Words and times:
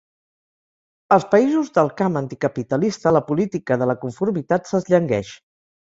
Als 1.15 1.27
països 1.33 1.69
del 1.77 1.93
camp 2.01 2.17
anticapitalista 2.23 3.15
la 3.17 3.25
política 3.31 3.81
de 3.83 3.93
la 3.95 4.01
conformitat 4.07 4.71
s'esllangueix. 4.73 5.37